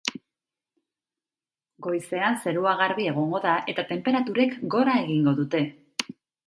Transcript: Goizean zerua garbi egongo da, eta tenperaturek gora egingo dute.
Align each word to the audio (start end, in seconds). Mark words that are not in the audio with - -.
Goizean 1.87 2.39
zerua 2.45 2.73
garbi 2.81 3.07
egongo 3.13 3.45
da, 3.47 3.55
eta 3.75 3.89
tenperaturek 3.93 4.61
gora 4.77 4.99
egingo 5.07 5.41
dute. 5.45 5.65